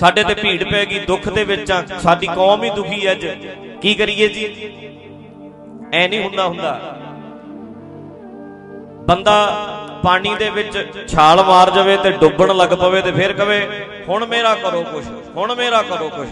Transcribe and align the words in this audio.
ਸਾਡੇ 0.00 0.22
ਤੇ 0.24 0.34
ਭੀੜ 0.34 0.62
ਪੈ 0.64 0.84
ਗਈ, 0.84 0.98
ਦੁੱਖ 0.98 1.28
ਦੇ 1.28 1.44
ਵਿੱਚ 1.44 1.70
ਆ, 1.70 1.82
ਸਾਡੀ 2.02 2.26
ਕੌਮ 2.26 2.62
ਹੀ 2.62 2.70
ਦੁਖੀ 2.70 3.06
ਹੈ 3.06 3.12
ਅੱਜ। 3.12 3.26
ਕੀ 3.82 3.94
ਕਰੀਏ 3.94 4.28
ਜੀ? 4.28 4.44
ਐ 5.94 6.08
ਨਹੀਂ 6.08 6.22
ਹੁੰਦਾ 6.22 6.46
ਹੁੰਦਾ। 6.46 6.78
ਬੰਦਾ 9.08 9.34
ਪਾਣੀ 10.02 10.34
ਦੇ 10.34 10.50
ਵਿੱਚ 10.50 10.78
ਛਾਲ 11.08 11.42
ਮਾਰ 11.44 11.70
ਜਾਵੇ 11.70 11.96
ਤੇ 11.96 12.10
ਡੁੱਬਣ 12.10 12.54
ਲੱਗ 12.56 12.68
ਪਵੇ 12.68 13.00
ਤੇ 13.02 13.12
ਫਿਰ 13.12 13.32
ਕਵੇ, 13.32 13.86
ਹੁਣ 14.08 14.26
ਮੇਰਾ 14.26 14.54
ਕਰੋ 14.54 14.82
ਕੁਛ, 14.82 15.04
ਹੁਣ 15.36 15.54
ਮੇਰਾ 15.54 15.82
ਕਰੋ 15.82 16.08
ਕੁਛ। 16.08 16.28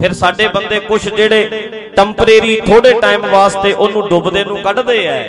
ਫਿਰ 0.00 0.12
ਸਾਡੇ 0.12 0.48
ਬੰਦੇ 0.48 0.80
ਕੁਛ 0.80 1.08
ਜਿਹੜੇ 1.08 1.68
ਟੈਂਪਰੇਰੀ 1.96 2.60
ਥੋੜੇ 2.60 2.92
ਟਾਈਮ 3.00 3.26
ਵਾਸਤੇ 3.26 3.72
ਉਹਨੂੰ 3.72 4.08
ਡੁੱਬਦੇ 4.08 4.44
ਨੂੰ 4.44 4.62
ਕੱਢਦੇ 4.62 5.06
ਐ। 5.06 5.22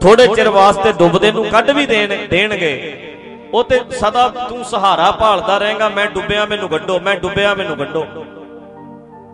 ਥੋੜੇ 0.00 0.26
ਚਿਰ 0.26 0.48
ਵਾਸਤੇ 0.48 0.92
ਡੁੱਬਦੇ 0.92 1.32
ਨੂੰ 1.32 1.44
ਕੱਢ 1.44 1.70
ਵੀ 1.70 1.86
ਦੇਣ, 1.86 2.26
ਦੇਣਗੇ। 2.30 3.09
ਉਹ 3.54 3.64
ਤੇ 3.64 3.80
ਸਦਾ 3.90 4.28
ਤੂੰ 4.28 4.64
ਸਹਾਰਾ 4.64 5.10
ਭਾਲਦਾ 5.10 5.58
ਰਹੇਗਾ, 5.58 5.88
ਮੈਂ 5.88 6.06
ਡੁੱਬਿਆ, 6.06 6.46
ਮੈਨੂੰ 6.46 6.68
ਕੱਢੋ, 6.68 7.00
ਮੈਂ 7.00 7.16
ਡੁੱਬਿਆ, 7.16 7.54
ਮੈਨੂੰ 7.54 7.76
ਕੱਢੋ। 7.76 8.06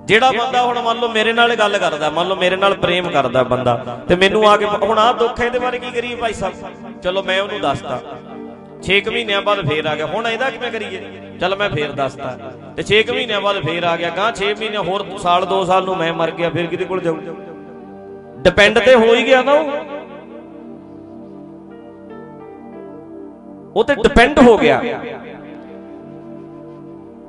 ਜਿਹੜਾ 0.04 0.30
ਬੰਦਾ 0.30 0.62
ਹੁਣ 0.62 0.80
ਮੰਨ 0.82 0.98
ਲਓ 0.98 1.08
ਮੇਰੇ 1.08 1.32
ਨਾਲ 1.32 1.54
ਗੱਲ 1.54 1.78
ਕਰਦਾ, 1.78 2.10
ਮੰਨ 2.10 2.28
ਲਓ 2.28 2.36
ਮੇਰੇ 2.36 2.56
ਨਾਲ 2.56 2.74
ਪ੍ਰੇਮ 2.74 3.10
ਕਰਦਾ 3.10 3.42
ਬੰਦਾ, 3.42 3.98
ਤੇ 4.08 4.16
ਮੈਨੂੰ 4.16 4.48
ਆ 4.48 4.56
ਕੇ 4.56 4.64
ਹੁਣ 4.64 4.98
ਆਹ 4.98 5.12
ਦੁੱਖ 5.14 5.40
ਹੈ 5.40 5.46
ਇਹਦੇ 5.46 5.58
ਬਾਰੇ 5.58 5.78
ਕੀ 5.78 5.90
ਕਰੀਏ 5.90 6.14
ਭਾਈ 6.14 6.32
ਸਾਹਿਬ? 6.32 7.00
ਚਲੋ 7.02 7.22
ਮੈਂ 7.22 7.40
ਉਹਨੂੰ 7.42 7.60
ਦੱਸਦਾ। 7.60 8.00
6 8.82 9.00
ਮਹੀਨਿਆਂ 9.10 9.42
ਬਾਅਦ 9.42 9.68
ਫੇਰ 9.68 9.86
ਆ 9.86 9.94
ਗਿਆ। 9.94 10.06
ਹੁਣ 10.06 10.26
ਇਹਦਾ 10.26 10.50
ਕਿਵੇਂ 10.50 10.70
ਕਰੀਏ? 10.72 11.00
ਚਲ 11.40 11.56
ਮੈਂ 11.56 11.70
ਫੇਰ 11.70 11.92
ਦੱਸਦਾ। 11.92 12.36
ਤੇ 12.76 12.82
6 12.82 13.02
ਮਹੀਨਿਆਂ 13.12 13.40
ਬਾਅਦ 13.40 13.60
ਫੇਰ 13.64 13.84
ਆ 13.84 13.96
ਗਿਆ। 13.96 14.10
ਗਾਂ 14.10 14.32
6 14.32 14.52
ਮਹੀਨੇ 14.54 14.78
ਹੋਰ 14.88 15.04
ਸਾਲ 15.18 15.46
2 15.46 15.64
ਸਾਲ 15.64 15.84
ਨੂੰ 15.84 15.96
ਮੈਂ 15.96 16.12
ਮਰ 16.12 16.30
ਗਿਆ, 16.30 16.50
ਫਿਰ 16.50 16.66
ਕਿਹਦੇ 16.66 16.84
ਕੋਲ 16.84 17.00
ਜਾਊ? 17.00 17.16
ਡਿਪੈਂਡ 18.36 18.78
ਤੇ 18.78 18.94
ਹੋ 18.94 19.14
ਹੀ 19.14 19.26
ਗਿਆ 19.26 19.42
ਨਾ 19.42 19.52
ਉਹ। 19.52 19.95
ਉਹ 23.76 23.84
ਤੇ 23.84 23.94
ਡਿਪੈਂਡ 23.94 24.38
ਹੋ 24.38 24.56
ਗਿਆ। 24.58 24.82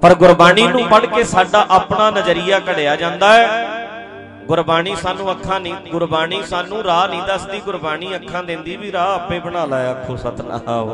ਪਰ 0.02 0.14
ਗੁਰਬਾਣੀ 0.16 0.67
ਨੂੰ 0.67 0.84
ਪੜ੍ਹ 0.84 1.06
ਕੇ 1.06 1.23
ਸਾਡਾ 1.23 1.66
ਆਪਣਾ 1.70 2.09
ਨਜ਼ਰੀਆ 2.12 2.59
ਘੜਿਆ 2.59 2.95
ਜਾਂਦਾ 2.95 3.34
ਹੈ। 3.34 3.88
ਗੁਰਬਾਣੀ 4.45 4.95
ਸਾਨੂੰ 4.95 5.31
ਅੱਖਾਂ 5.31 5.59
ਨਹੀਂ, 5.59 5.73
ਗੁਰਬਾਣੀ 5.92 6.42
ਸਾਨੂੰ 6.44 6.84
ਰਾਹ 6.84 7.08
ਨਹੀਂ 7.08 7.22
ਦੱਸਦੀ, 7.23 7.59
ਗੁਰਬਾਣੀ 7.59 8.16
ਅੱਖਾਂ 8.16 8.44
ਦਿੰਦੀ 8.44 8.75
ਵੀ 8.75 8.92
ਰਾਹ 8.92 9.14
ਆਪੇ 9.16 9.40
ਬਣਾ 9.40 9.66
ਲੈ, 9.66 9.86
ਆਖੋ 9.88 10.16
ਸਤਨਾਮ। 10.16 10.90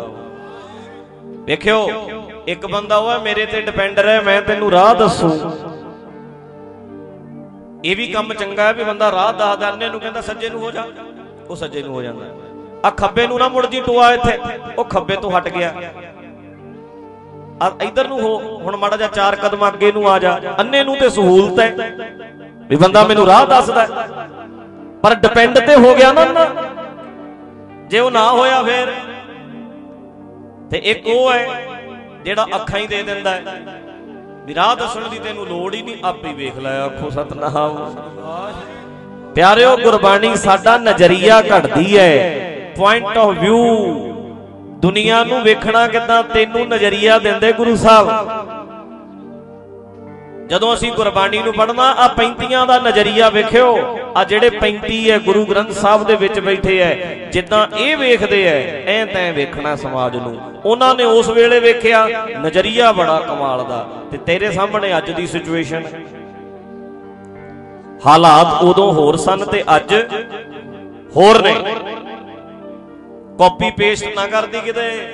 ਵੇਖਿਓ, 1.45 1.87
ਇੱਕ 2.47 2.65
ਬੰਦਾ 2.65 2.97
ਉਹ 2.97 3.11
ਹੈ, 3.11 3.17
ਮੇਰੇ 3.19 3.45
ਤੇ 3.45 3.61
ਡਿਪੈਂਡ 3.61 3.99
ਰਹਿ, 3.99 4.21
ਮੈਂ 4.21 4.41
ਤੈਨੂੰ 4.41 4.71
ਰਾਹ 4.71 4.95
ਦੱਸੂ। 4.95 5.31
ਇਹ 7.85 7.95
ਵੀ 7.95 8.07
ਕੰਮ 8.07 8.33
ਚੰਗਾ 8.33 8.63
ਹੈ 8.63 8.73
ਵੀ 8.73 8.83
ਬੰਦਾ 8.83 9.11
ਰਾਹ 9.11 9.33
ਦੱਸਦਾ, 9.33 9.71
ਅੰਨੇ 9.73 9.89
ਨੂੰ 9.89 9.99
ਕਹਿੰਦਾ 9.99 10.21
ਸੱਜੇ 10.21 10.49
ਨੂੰ 10.49 10.61
ਹੋ 10.61 10.71
ਜਾ। 10.71 10.87
ਉਹ 11.49 11.55
ਸੱਜੇ 11.55 11.83
ਨੂੰ 11.83 11.93
ਹੋ 11.93 12.01
ਜਾਂਦਾ। 12.01 12.25
ਆ 12.85 12.89
ਖੱਬੇ 12.89 13.27
ਨੂੰ 13.27 13.37
ਨਾ 13.39 13.47
ਮੁੜ 13.47 13.65
ਜੀ 13.65 13.81
ਟੋਆ 13.81 14.11
ਇੱਥੇ। 14.13 14.37
ਉਹ 14.77 14.85
ਖੱਬੇ 14.85 15.15
ਤੋਂ 15.15 15.31
ਹਟ 15.31 15.49
ਗਿਆ। 15.49 15.73
ਆ 17.63 17.71
ਇਧਰ 17.81 18.07
ਨੂੰ 18.07 18.19
ਹੋ, 18.21 18.57
ਹੁਣ 18.59 18.75
ਮਾੜਾ 18.75 18.97
ਜਿਹਾ 18.97 19.09
ਚਾਰ 19.09 19.35
ਕਦਮ 19.35 19.67
ਅੱਗੇ 19.67 19.91
ਨੂੰ 19.91 20.09
ਆ 20.09 20.19
ਜਾ। 20.19 20.39
ਅੰਨੇ 20.59 20.83
ਨੂੰ 20.83 20.95
ਤੇ 20.97 21.09
ਸਹੂਲਤ 21.09 21.59
ਹੈ। 21.59 21.75
ਵੀ 22.69 22.75
ਬੰਦਾ 22.75 23.03
ਮੈਨੂੰ 23.03 23.25
ਰਾਹ 23.25 23.45
ਦੱਸਦਾ 23.45 23.87
ਪਰ 25.03 25.15
ਡਿਪੈਂਡ 25.15 25.59
ਤੇ 25.59 25.75
ਹੋ 25.75 25.95
ਗਿਆ 25.95 26.11
ਨਾ 26.13 26.25
ਨਾ 26.25 26.45
ਜੇ 27.87 27.99
ਉਹ 27.99 28.11
ਨਾ 28.11 28.31
ਹੋਇਆ 28.31 28.61
ਫੇਰ, 28.63 28.93
ਤੇ 30.71 30.77
ਇੱਕ 30.77 31.07
ਉਹ 31.07 31.31
ਹੈ, 31.33 31.47
ਜਿਹੜਾ 32.25 32.45
ਅੱਖਾਂ 32.55 32.79
ਹੀ 32.79 32.87
ਦੇ 32.87 33.03
ਦਿੰਦਾ 33.03 33.31
ਹੈ। 33.31 33.41
ਵੀ 34.45 34.55
ਰਾਹ 34.55 34.75
ਦੱਸਣ 34.75 35.07
ਦੀ 35.09 35.19
ਤੈਨੂੰ 35.19 35.47
ਲੋੜ 35.47 35.73
ਹੀ 35.73 35.81
ਨਹੀਂ, 35.81 35.95
ਆਪੇ 36.03 36.33
ਵੇਖ 36.33 36.57
ਲੈ, 36.57 36.79
ਆਖੋ 36.81 37.09
ਸਤਨਾਮ। 37.09 37.95
ਪਿਆਰਿਓ, 39.35 39.77
ਗੁਰਬਾਣੀ 39.77 40.35
ਸਾਡਾ 40.35 40.77
ਨਜ਼ਰੀਆ 40.77 41.41
ਘੜਦੀ 41.41 41.97
ਹੈ। 41.97 42.42
ਪੁਆਇੰਟ 42.75 43.17
ਆਫ 43.17 43.37
View 43.43 43.59
ਦੁਨੀਆ 44.79 45.23
ਨੂੰ 45.23 45.41
ਵੇਖਣਾ 45.41 45.87
ਕਿਦਾਂ 45.87 46.23
ਤੈਨੂੰ 46.23 46.67
ਨਜ਼ਰੀਆ 46.67 47.19
ਦਿੰਦੇ 47.19 47.51
ਗੁਰੂ 47.53 47.75
ਸਾਹਿਬ। 47.75 48.07
ਜਦੋਂ 50.47 50.73
ਅਸੀਂ 50.73 50.91
ਗੁਰਬਾਣੀ 50.91 51.41
ਨੂੰ 51.43 51.53
ਪੜ੍ਹਨਾ 51.53 51.83
ਆ 51.83 52.07
35 52.07 52.65
ਦਾ 52.65 52.79
ਨਜ਼ਰੀਆ 52.79 53.29
ਵੇਖਿਓ। 53.29 53.97
ਆ 54.15 54.23
ਜਿਹੜੇ 54.23 54.49
35 54.49 55.11
ਹੈ, 55.11 55.17
ਗੁਰੂ 55.19 55.45
ਗ੍ਰੰਥ 55.45 55.71
ਸਾਹਿਬ 55.71 56.03
ਦੇ 56.03 56.15
ਵਿੱਚ 56.15 56.39
ਬੈਠੇ 56.39 56.77
ਐ 56.79 56.93
ਜਿੱਦਾਂ 57.29 57.67
ਇਹ 57.77 57.97
ਵੇਖਦੇ 57.97 58.43
ਐ 58.47 58.59
ਐ 58.93 59.05
ਤੈਂ 59.05 59.33
ਵੇਖਣਾ 59.33 59.75
ਸਮਾਜ 59.75 60.15
ਨੂੰ। 60.15 60.35
ਉਹਨਾਂ 60.65 60.95
ਨੇ 60.95 61.03
ਉਸ 61.03 61.29
ਵੇਲੇ 61.29 61.59
ਵੇਖਿਆ, 61.59 62.07
ਨਜ਼ਰੀਆ 62.39 62.91
ਬੜਾ 62.91 63.19
ਕਮਾਲ 63.19 63.63
ਦਾ। 63.65 63.87
ਤੇ 64.11 64.17
ਤੇਰੇ 64.17 64.51
ਸਾਹਮਣੇ 64.51 64.97
ਅੱਜ 64.97 65.11
ਦੀ 65.11 65.27
ਸਿਚੁਏਸ਼ਨ 65.27 65.83
ਹਾਲਾਤ 68.05 68.63
ਉਦੋਂ 68.63 68.93
ਹੋਰ 68.93 69.15
ਸਨ 69.17 69.45
ਤੇ 69.45 69.63
ਅੱਜ 69.75 69.93
ਹੋਰ 71.15 71.41
ਨੇ। 71.41 71.55
ਕਾਪੀ 73.39 73.71
ਪੇਸਟ 73.71 74.07
ਨਾ 74.15 74.27
ਕਰਦੀ 74.27 74.59
ਕਿਤੇ। 74.61 75.13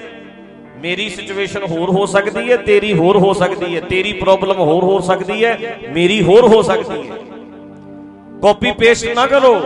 ਮੇਰੀ 0.78 1.10
ਸਿਚੁਏਸ਼ਨ 1.10 1.64
ਹੋਰ 1.64 1.90
ਹੋ 1.90 2.06
ਸਕਦੀ 2.06 2.52
ਹੈ, 2.52 2.58
ਤੇਰੀ 2.58 2.94
ਹੋਰ 2.94 3.18
ਹੋ 3.18 3.34
ਸਕਦੀ 3.34 3.76
ਹੈ, 3.76 3.82
ਤੇਰੀ 3.82 4.14
ਪ੍ਰੋਬਲਮ 4.14 4.60
ਹੋਰ 4.60 4.84
ਹੋ 4.84 5.00
ਸਕਦੀ 5.00 5.46
ਹੈ, 5.46 5.80
ਮੇਰੀ 5.90 6.24
ਹੋਰ 6.24 6.48
ਹੋ 6.48 6.62
ਸਕਦੀ 6.62 7.10
ਹੈ। 7.10 7.16
ਕਾਪੀ 8.42 8.72
ਪੇਸਟ 8.72 9.16
ਨਾ 9.16 9.28
ਕਰੋ। 9.28 9.60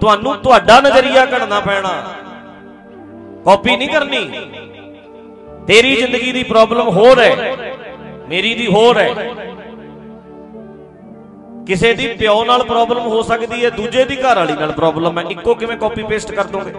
ਤੁਹਾਨੂੰ 0.00 0.36
ਤੁਹਾਡਾ 0.36 0.80
ਨਜ਼ਰੀਆ 0.80 1.24
ਘੜਨਾ 1.24 1.60
ਪੈਣਾ। 1.60 2.14
ਕਾਪੀ 3.44 3.76
ਨਹੀਂ 3.76 3.88
ਕਰਨੀ। 3.88 4.30
ਤੇਰੀ 5.66 5.96
ਜ਼ਿੰਦਗੀ 5.96 6.32
ਦੀ 6.32 6.42
ਪ੍ਰੋਬਲਮ 6.42 6.88
ਹੋਰ 6.88 7.18
ਹੈ। 7.18 7.56
ਮੇਰੀ 8.28 8.54
ਦੀ 8.54 8.66
ਹੋਰ 8.66 8.98
ਹੈ। 8.98 9.14
ਕਿਸੇ 11.66 11.94
ਦੀ 11.94 12.08
ਪਿਓ 12.08 12.44
ਨਾਲ 12.44 12.62
ਪ੍ਰੋਬਲਮ 12.62 13.02
ਹੋ 13.02 13.22
ਸਕਦੀ 13.22 13.64
ਹੈ, 13.64 13.70
ਦੂਜੇ 13.70 14.04
ਦੀ 14.04 14.16
ਘਰ 14.16 14.36
ਵਾਲੀ 14.36 14.52
ਨਾਲ 14.52 14.72
ਪ੍ਰੋਬਲਮ 14.72 15.18
ਹੈ। 15.18 15.24
ਇੱਕੋ 15.30 15.54
ਕਿਵੇਂ 15.54 15.76
ਕਾਪੀ 15.76 16.02
ਪੇਸਟ 16.02 16.32
ਕਰ 16.32 16.44
ਦੋਗੇ? 16.44 16.72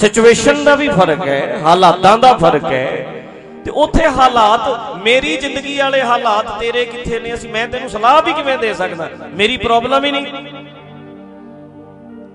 ਸਿਚੁਏਸ਼ਨ 0.00 0.64
ਦਾ 0.64 0.74
ਵੀ 0.74 0.88
ਫ਼ਰਕ 0.88 1.28
ਹੈ, 1.28 1.60
ਹਾਲਾਤਾਂ 1.64 2.18
ਦਾ 2.18 2.36
ਫ਼ਰਕ 2.36 2.64
ਹੈ। 2.64 3.06
ਤੇ 3.64 3.70
ਉੱਥੇ 3.70 4.08
ਹਾਲਾਤ, 4.08 4.96
ਮੇਰੀ 5.02 5.36
ਜ਼ਿੰਦਗੀ 5.36 5.78
ਵਾਲੇ 5.78 6.02
ਹਾਲਾਤ 6.02 6.60
ਤੇਰੇ 6.60 6.84
ਕਿੱਥੇ 6.84 7.20
ਨੇ? 7.20 7.34
ਅਸੀਂ 7.34 7.50
ਮੈਂ 7.50 7.68
ਤੈਨੂੰ 7.68 7.90
ਸਲਾਹ 7.90 8.22
ਵੀ 8.22 8.32
ਕਿਵੇਂ 8.32 8.58
ਦੇ 8.58 8.74
ਸਕਦਾ? 8.74 9.08
ਮੇਰੀ 9.34 9.56
ਪ੍ਰੋਬਲਮ 9.56 10.04
ਹੀ 10.04 10.10
ਨਹੀਂ। 10.10 10.26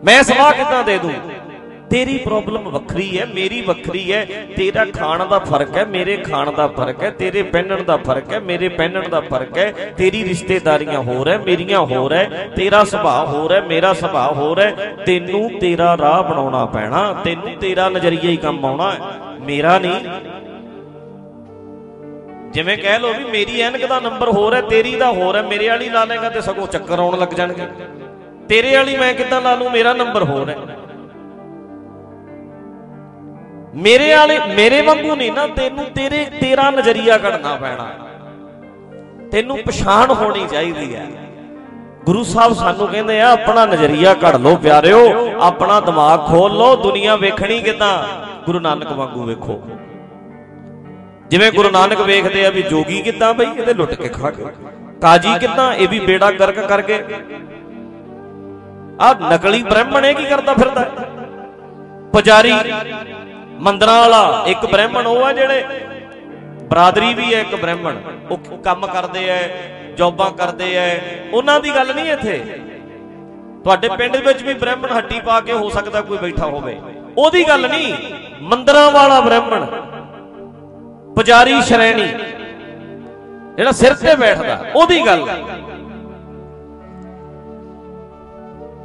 ਮੈਂ 0.04 0.24
ਸਲਾਹ 0.24 0.54
ਕਿੱਦਾਂ 0.54 0.84
ਦੇ 0.84 0.98
ਦੂੰ? 0.98 1.14
ਤੇਰੀ 1.92 2.18
ਪ੍ਰੋਬਲਮ 2.18 2.70
ਵੱਖਰੀ 2.70 3.20
ਹੈ, 3.20 3.26
ਮੇਰੀ 3.26 3.62
ਵੱਖਰੀ 3.62 4.12
ਹੈ, 4.14 4.26
ਤੇਰਾ 4.58 4.86
ਖਾਣ 4.86 5.26
ਦਾ 5.26 5.40
ਫ਼ਰਕ 5.40 5.78
ਹੈ, 5.78 5.86
ਮੇਰੇ 5.86 6.16
ਖਾਣ 6.18 6.52
ਦਾ 6.52 6.68
ਫ਼ਰਕ 6.68 7.04
ਹੈ, 7.04 7.10
ਤੇਰੇ 7.10 7.42
ਪਹਿਨਣ 7.44 7.84
ਦਾ 7.84 7.98
ਫ਼ਰਕ 7.98 8.34
ਹੈ, 8.34 8.40
ਮੇਰੇ 8.40 8.68
ਪਹਿਨਣ 8.70 9.10
ਦਾ 9.10 9.20
ਫ਼ਰਕ 9.20 9.58
ਹੈ, 9.58 9.94
ਤੇਰੀ 9.98 10.24
ਰਿਸ਼ਤੇਦਾਰੀਆਂ 10.24 11.02
ਹੋਰ 11.02 11.30
ਹੈ, 11.30 11.38
ਮੇਰੀਆਂ 11.38 11.80
ਹੋਰ 11.80 12.14
ਹੈ, 12.14 12.50
ਤੇਰਾ 12.56 12.84
ਸੁਭਾਅ 12.84 13.26
ਹੋਰ 13.26 13.54
ਹੈ, 13.54 13.62
ਮੇਰਾ 13.62 13.94
ਸੁਭਾਅ 13.94 14.34
ਹੋਰ 14.34 14.60
ਹੈ, 14.60 14.96
ਤੈਨੂੰ 15.06 15.50
ਤੇਰਾ 15.60 15.98
ਰਾਹ 15.98 16.22
ਬਣਾਉਣਾ 16.24 16.66
ਪੈਣਾ, 16.66 17.22
ਤੈਨੂੰ 17.26 17.56
ਤੇਰਾ 17.60 17.90
ਨਜ਼ਰੀਆ 17.90 18.30
ਹੀ 18.30 18.38
ਕੰਮ 18.38 18.66
ਆਉਣਾ 18.66 18.92
ਮੇਰਾ 19.42 19.80
ਨਹੀਂ। 19.80 20.00
ਜਿਵੇਂ 22.52 22.78
ਕਹਿ 22.78 23.00
ਲੋ 23.00 23.14
ਵੀ 23.14 23.24
ਮੇਰੀ 23.24 23.62
ਐਨਕ 23.62 23.86
ਦਾ 23.86 24.00
ਨੰਬਰ 24.00 24.30
ਹੋਰ 24.30 24.54
ਹੈ, 24.54 24.62
ਤੇਰੀ 24.62 24.96
ਦਾ 24.96 25.12
ਹੋਰ 25.12 25.36
ਹੈ, 25.36 25.42
ਮੇਰੇ 25.42 25.70
ਵਾਲੀ 25.70 25.90
ਲਾ 25.90 26.04
ਲੇਗਾ 26.06 26.30
ਤੇ 26.30 26.42
ਸਗੋਂ 26.42 26.68
ਚੱਕਰ 26.68 27.00
ਆਉਣ 27.00 27.20
ਲੱਗ 27.20 27.34
ਜਾਣਗੇ। 27.34 27.68
ਤੇਰੇ 28.50 28.76
ਵਾਲੀ 28.76 28.98
ਮੈਂ 28.98 29.14
ਕਿੱਦਾਂ 29.14 29.42
ਲਾ 29.42 29.56
ਲੂੰ 29.56 29.72
ਮੇਰਾ 29.72 29.94
ਨੰਬਰ 29.94 30.24
ਹੋਰ 30.24 30.50
ਹੈ। 30.50 30.58
ਮੇਰੇ 33.76 34.16
ਵਾਲੇ, 34.16 34.40
ਮੇਰੇ 34.56 34.82
ਵਾਂਗੂ 34.82 35.16
ਨਹੀਂ 35.16 35.32
ਨਾ, 35.32 35.48
ਤੈਨੂੰ 35.48 35.86
ਤੇਰੇ, 35.86 36.26
ਤੇਰਾ 36.42 36.72
ਨਜ਼ਰੀਆ 36.72 37.18
ਘੜਨਾ 37.18 37.56
ਪੈਣਾ। 37.56 37.90
ਤੈਨੂੰ 39.32 39.58
ਪਛਾਣ 39.58 40.12
ਹੋਣੀ 40.12 40.48
ਚਾਹੀਦੀ 40.48 40.96
ਹੈ। 40.96 41.08
ਗੁਰੂ 42.06 42.24
ਸਾਹਿਬ 42.24 42.54
ਸਾਨੂੰ 42.54 42.88
ਕਹਿੰਦੇ 42.88 43.22
ਆ, 43.22 43.32
ਆਪਣਾ 43.32 43.66
ਨਜ਼ਰੀਆ 43.66 44.14
ਘੜ 44.14 44.36
ਲਓ 44.36 44.56
ਪਿਆਰਿਓ, 44.56 45.32
ਆਪਣਾ 45.42 45.80
ਦਿਮਾਗ 45.80 46.20
ਖੋਲ 46.28 46.52
ਲਓ, 46.52 46.76
ਦੁਨੀਆ 46.76 47.16
ਵੇਖਣੀ 47.16 47.60
ਕਿਦਾਂ? 47.60 48.04
ਗੁਰੂ 48.46 48.60
ਨਾਨਕ 48.60 48.92
ਵਾਂਗੂ 48.92 49.24
ਵੇਖੋ। 49.24 49.62
ਜਿਵੇਂ 51.30 51.52
ਗੁਰੂ 51.52 51.72
ਨਾਨਕ 51.72 52.02
ਵੇਖਦੇ 52.02 52.46
ਆ 52.46 52.50
ਵੀ 52.50 52.62
ਜੋਗੀ 52.62 53.02
ਕਿਦਾਂ 53.02 53.34
ਬਈ, 53.34 53.46
ਇਹਦੇ 53.46 53.74
ਲੁੱਟ 53.74 53.94
ਕੇ 53.94 54.10
ਖਾ 54.10 54.32
ਕੇ 54.32 54.46
ਕਾਜੀ 55.02 55.40
ਕਿਦਾਂ, 55.40 55.74
ਇਹ 55.74 55.88
ਵੀ 55.88 56.00
ਬੇੜਾ 56.00 56.32
ਗਰਕ 56.32 56.60
ਕਰਕੇ। 56.60 57.04
ਆ 59.02 59.14
ਨਕਲੀ 59.34 59.64
ਬ੍ਰਾਹਮਣ 59.64 60.06
ਇਹ 60.06 60.16
ਕੀ 60.16 60.26
ਕਰਦਾ 60.26 60.54
ਫਿਰਦਾ? 60.54 60.90
ਪੁਜਾਰੀ 62.14 62.54
ਮੰਦਰਾਂ 63.62 64.00
ਵਾਲਾ, 64.02 64.44
ਇੱਕ 64.48 64.66
ਬ੍ਰਾਹਮਣ, 64.66 65.08
ਉਹ 65.08 65.24
ਆ 65.26 65.32
ਜਿਹੜੇ 65.34 65.64
ਬਰਾਦਰੀ 66.64 67.14
ਵੀ 67.14 67.34
ਹੈ 67.34 67.40
ਇੱਕ 67.42 67.56
ਬ੍ਰਾਹਮਣ। 67.56 67.98
ਉਹ 68.32 68.58
ਕੰਮ 68.64 68.86
ਕਰਦੇ 68.88 69.28
ਐ, 69.30 69.42
ਜੌਬਾਂ 69.98 70.30
ਕਰਦੇ 70.32 70.74
ਐ, 70.78 70.90
ਉਹਨਾਂ 71.34 71.60
ਦੀ 71.60 71.76
ਗੱਲ 71.76 71.94
ਨਹੀਂ 71.96 72.12
ਇੱਥੇ। 72.12 72.38
ਤੁਹਾਡੇ 73.64 73.90
ਪਿੰਡ 73.90 74.16
ਵਿੱਚ 74.18 74.44
ਵੀ 74.44 74.54
ਬ੍ਰਾਹਮਣ 74.54 74.92
ਹੱਟੀ 74.92 75.20
ਪਾ 75.20 75.40
ਕੇ 75.40 75.54
ਹੋ 75.54 75.70
ਸਕਦਾ 75.70 76.02
ਕੋਈ 76.02 76.18
ਬੈਠਾ 76.18 76.46
ਹੋਵੇ। 76.46 76.80
ਉਹਦੀ 77.18 77.44
ਗੱਲ 77.48 77.70
ਨਹੀਂ, 77.70 77.94
ਮੰਦਰਾਂ 78.44 78.90
ਵਾਲਾ 78.92 79.20
ਬ੍ਰਾਹਮਣ, 79.22 79.66
ਪੁਜਾਰੀ 81.16 81.62
ਸ਼ਰੇਣੀ, 81.62 82.08
ਜਿਹੜਾ 83.58 83.72
ਸਿਰ 83.72 83.94
ਤੇ 83.94 84.16
ਬੈਠਦਾ, 84.16 84.64
ਉਹਦੀ 84.76 85.06
ਗੱਲ। 85.06 85.28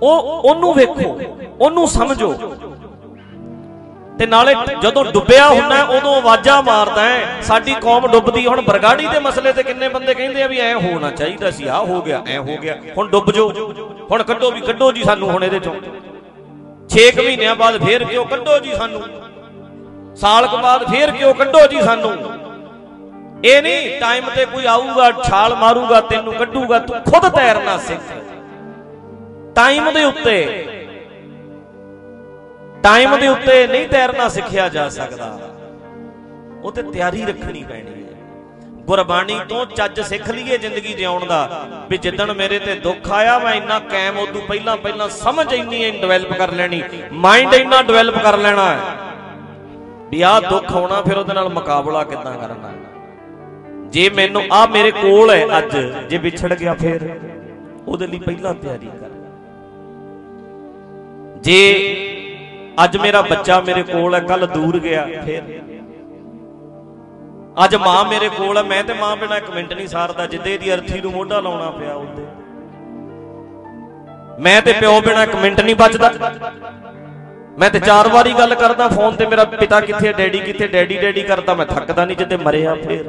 ਉਹ, 0.02 0.18
ਉਹਨੂੰ 0.44 0.74
ਵੇਖੋ, 0.74 1.18
ਉਹਨੂੰ 1.60 1.86
ਸਮਝੋ। 1.88 2.34
ਤੇ 4.18 4.26
ਨਾਲੇ 4.26 4.54
ਜਦੋਂ 4.82 5.04
ਡੁੱਬਿਆ 5.04 5.48
ਹੁੰਦਾ, 5.48 5.82
ਉਦੋਂ 5.82 6.14
ਆਵਾਜ਼ਾਂ 6.16 6.62
ਮਾਰਦਾ 6.62 7.02
ਹੈ। 7.02 7.40
ਸਾਡੀ 7.42 7.74
ਕੌਮ 7.74 8.06
ਡੁੱਬਦੀ, 8.06 8.46
ਹੁਣ 8.46 8.60
ਬਰਗਾੜੀ 8.60 9.06
ਦੇ 9.06 9.18
ਮਸਲੇ 9.18 9.52
ਤੇ 9.52 9.62
ਕਿੰਨੇ 9.62 9.88
ਬੰਦੇ 9.88 10.14
ਕਹਿੰਦੇ 10.14 10.42
ਆ 10.42 10.46
ਵੀ 10.46 10.58
ਐ 10.58 10.72
ਹੋਣਾ 10.74 11.10
ਚਾਹੀਦਾ 11.10 11.50
ਸੀ 11.50 11.66
ਆ 11.66 11.78
ਹੋ 11.80 12.00
ਗਿਆ, 12.02 12.22
ਐ 12.28 12.38
ਹੋ 12.38 12.56
ਗਿਆ। 12.56 12.76
ਹੁਣ 12.98 13.08
ਡੁੱਬ 13.08 13.30
ਜੋ 13.32 13.48
ਹੁਣ 14.10 14.22
ਕੱਢੋ 14.22 14.50
ਵੀ, 14.50 14.60
ਕੱਢੋ 14.60 14.90
ਜੀ 14.92 15.02
ਸਾਨੂੰ 15.02 15.30
ਹੁਣ 15.30 15.44
ਇਹਦੇ 15.44 15.60
ਚੋਂ। 15.60 15.74
6 16.88 17.22
ਮਹੀਨਿਆਂ 17.22 17.54
ਬਾਅਦ 17.54 17.84
ਫੇਰ 17.84 18.04
ਕਿਉਂ 18.04 18.24
ਕੱਢੋ 18.24 18.58
ਜੀ 18.58 18.74
ਸਾਨੂੰ? 18.74 19.02
ਸਾਲ 20.16 20.46
ਕੁ 20.46 20.56
ਬਾਅਦ 20.56 20.84
ਫੇਰ 20.90 21.10
ਕਿਉਂ 21.10 21.34
ਕੱਢੋ 21.34 21.66
ਜੀ 21.66 21.82
ਸਾਨੂੰ? 21.82 22.12
ਇਹ 23.44 23.62
ਨਹੀਂ 23.62 24.00
ਟਾਈਮ 24.00 24.24
ਤੇ 24.34 24.44
ਕੋਈ 24.44 24.66
ਆਊਗਾ, 24.66 25.10
ਛਾਲ 25.22 25.54
ਮਾਰੂਗਾ, 25.54 26.00
ਤੈਨੂੰ 26.00 26.34
ਕੱਢੂਗਾ, 26.34 26.78
ਤੂੰ 26.78 27.00
ਖੁਦ 27.02 27.28
ਤੈਰਨਾ 27.28 27.76
ਸਿੱਖ। 27.78 28.12
ਟਾਈਮ 29.54 29.90
ਦੇ 29.92 30.04
ਉੱਤੇ 30.04 30.36
ਟਾਈਮ 32.86 33.16
ਦੇ 33.16 33.28
ਉੱਤੇ 33.28 33.66
ਨਹੀਂ 33.66 33.88
ਤੈਰਨਾ 33.88 34.28
ਸਿੱਖਿਆ 34.28 34.68
ਜਾ 34.68 34.88
ਸਕਦਾ। 34.88 35.38
ਉਹ 36.62 36.72
ਤੇ 36.72 36.82
ਤਿਆਰੀ 36.82 37.24
ਰੱਖਣੀ 37.24 37.62
ਪੈਣੀ 37.62 38.02
ਹੈ। 38.02 38.14
ਗੁਰਬਾਣੀ 38.84 39.38
ਤੋਂ 39.48 39.66
ਚੱਜ 39.66 40.00
ਸਿੱਖ 40.00 40.30
ਲਈਏ 40.30 40.58
ਜ਼ਿੰਦਗੀ 40.58 40.92
ਜਿਉਣ 40.92 41.26
ਦਾ। 41.26 41.66
ਵੀ 41.90 41.98
ਜਿੱਦਣ 41.98 42.32
ਮੇਰੇ 42.32 42.58
ਤੇ 42.58 42.74
ਦੁੱਖ 42.74 43.10
ਆਇਆ 43.12 43.38
ਮੈਂ 43.38 43.54
ਇੰਨਾ 43.54 43.78
ਕਾਇਮ 43.78 44.18
ਉਦੋਂ 44.18 44.42
ਪਹਿਲਾਂ 44.42 44.76
ਪਹਿਲਾਂ 44.76 45.08
ਸਮਝ 45.08 45.52
ਇੰਨੀ 45.52 45.90
ਡਿਵੈਲਪ 45.90 46.32
ਕਰ 46.32 46.52
ਲੈਣੀ। 46.52 46.82
ਮਾਈਂਡ 47.12 47.54
ਇੰਨਾ 47.54 47.82
ਡਿਵੈਲਪ 47.82 48.18
ਕਰ 48.22 48.38
ਲੈਣਾ 48.38 48.70
ਹੈ। 48.72 48.78
ਵੀ 50.10 50.22
ਆਹ 50.22 50.40
ਦੁੱਖ 50.40 50.76
ਆਉਣਾ 50.76 51.02
ਫਿਰ 51.02 51.16
ਉਹਦੇ 51.16 51.34
ਨਾਲ 51.34 51.48
ਮੁਕਾਬਲਾ 51.48 52.04
ਕਿੱਦਾਂ 52.04 52.34
ਕਰਨਾ 52.34 52.72
ਜੇ 53.88 54.10
ਮੈਨੂੰ 54.10 54.42
ਆ 54.52 54.66
ਮੇਰੇ 54.66 54.90
ਕੋਲ 54.90 55.30
ਹੈ 55.30 55.58
ਅੱਜ 55.58 55.76
ਜੇ 56.10 56.18
ਵਿਛੜ 56.18 56.54
ਗਿਆ 56.54 56.74
ਫਿਰ 56.74 57.20
ਉਹਦੇ 57.86 58.06
ਲਈ 58.06 58.18
ਪਹਿਲਾਂ 58.18 58.54
ਤਿਆਰੀ 58.54 58.86
ਕਰ। 58.86 59.10
ਜੇ 61.40 62.05
ਅੱਜ 62.84 62.96
ਮੇਰਾ 62.96 63.22
ਬੱਚਾ 63.22 63.60
ਮੇਰੇ 63.60 63.82
ਕੋਲ 63.82 64.14
ਹੈ 64.14 64.20
ਕੱਲ 64.20 64.46
ਦੂਰ 64.46 64.78
ਗਿਆ। 64.78 65.06
ਫਿਰ? 65.24 65.42
ਅੱਜ 67.64 67.74
ਮਾਂ 67.74 68.04
ਮੇਰੇ 68.04 68.28
ਕੋਲ 68.28 68.56
ਹੈ 68.56 68.62
ਮੈਂ 68.62 68.84
ਤੇ 68.84 68.92
ਮਾਂ 68.92 69.16
ਬਿਨਾ 69.16 69.36
ਇੱਕ 69.36 69.50
ਮਿੰਟ 69.50 69.72
ਨਹੀਂ 69.72 69.86
ਸਾਰਦਾ 69.86 70.26
ਜਿੱਦੇ 70.26 70.58
ਦੀ 70.58 70.74
ਅਰਥੀ 70.74 71.00
ਨੂੰ 71.00 71.12
ਮੋਢਾ 71.12 71.40
ਲਾਉਣਾ 71.40 71.70
ਪਿਆ 71.70 71.94
ਉਹਦੇ। 71.94 72.26
ਮੈਂ 74.40 74.62
ਤੇ 74.62 74.72
ਪਿਓ 74.72 75.00
ਬਿਨਾ 75.00 75.22
ਇੱਕ 75.22 75.34
ਮਿੰਟ 75.34 75.60
ਨਹੀਂ 75.60 75.76
ਬਚਦਾ। 75.76 76.12
ਮੈਂ 77.58 77.70
ਤੇ 77.70 77.80
ਚਾਰ 77.80 78.08
ਵਾਰੀ 78.08 78.32
ਗੱਲ 78.32 78.54
ਕਰਦਾ 78.54 78.88
ਫੋਨ 78.88 79.16
ਤੇ 79.16 79.26
ਮੇਰਾ 79.26 79.44
ਪਿਤਾ 79.44 79.80
ਕਿੱਥੇ 79.80 80.12
ਡੈਡੀ 80.12 80.38
ਕਿੱਥੇ 80.38 80.66
ਡੈਡੀ 80.66 80.96
ਡੈਡੀ 80.96 81.22
ਕਰਦਾ 81.22 81.54
ਮੈਂ 81.54 81.66
ਥੱਕਦਾ 81.66 82.04
ਨਹੀਂ 82.04 82.16
ਜਿੱਦੇ 82.16 82.36
ਮਰਿਆ 82.36 82.74
ਫੇਰ। 82.74 83.04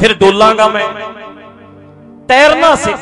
ਫਿਰ 0.00 0.14
ਡੋਲਾਂਗਾ 0.14 0.68
ਮੈਂ। 0.68 0.88
ਤੈਰਨਾ 2.28 2.74
ਸਿੱਖ 2.74 2.98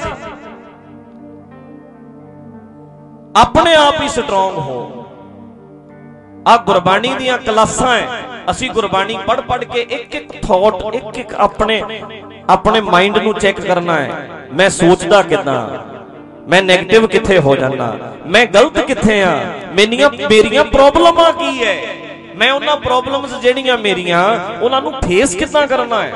ਆਪਣੇ 3.37 3.75
ਆਪ 3.75 4.01
ਹੀ 4.01 4.09
ਸਟਰੋਂਗ 4.09 4.57
ਹੋ। 4.59 5.07
ਆ 6.49 6.57
ਗੁਰਬਾਣੀ 6.57 7.13
ਦੀਆਂ 7.15 7.39
ਕਲਾਸਾਂ 7.39 7.95
ਐ। 7.97 8.05
ਅਸੀਂ 8.51 8.71
ਗੁਰਬਾਣੀ 8.71 9.17
ਪੜ 9.27 9.41
ਪੜ 9.41 9.65
ਕੇ 9.65 9.81
ਇੱਕ 9.81 10.15
ਇੱਕ 10.15 10.33
ਥਾਟ 10.43 10.95
ਇੱਕ 10.95 11.19
ਇੱਕ 11.19 11.35
ਆਪਣੇ 11.35 11.83
ਆਪਣੇ 12.51 12.81
ਮਾਈਂਡ 12.81 13.19
ਨੂੰ 13.19 13.33
ਚੈੱਕ 13.35 13.61
ਕਰਨਾ 13.61 13.95
ਹੈ 13.95 14.29
ਮੈਂ 14.53 14.69
ਸੋਚਦਾ 14.71 15.23
ਕਿਦਾਂ? 15.23 15.59
ਮੈਂ 16.49 16.61
네ਗੇਟਿਵ 16.63 17.07
ਕਿੱਥੇ 17.07 17.39
ਹੋ 17.39 17.57
ਜਾਂਦਾ? 17.57 17.97
ਮੈਂ 18.27 18.47
ਗਲਤ 18.47 18.79
ਕਿੱਥੇ 18.81 19.23
ਆ? 19.23 19.39
ਮੇਰੀਆਂ 19.75 20.11
ਮੇਰੀਆਂ 20.31 20.65
ਪ੍ਰੋਬਲਮਾਂ 20.65 21.33
ਕੀ 21.33 21.65
ਹੈ 21.65 21.77
ਮੈਂ 22.37 22.53
ਉਹਨਾਂ 22.53 22.77
ਪ੍ਰੋਬਲਮਸ 22.77 23.35
ਜਿਹੜੀਆਂ 23.35 23.79
ਮੇਰੀਆਂ, 23.79 24.23
ਉਹਨਾਂ 24.61 24.81
ਨੂੰ 24.83 24.93
ਫੇਸ 25.05 25.35
ਕਿੱਦਾਂ 25.35 25.67
ਕਰਨਾ 25.67 26.03
ਹੈ 26.03 26.13